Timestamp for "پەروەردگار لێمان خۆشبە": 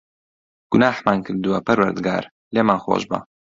1.67-3.19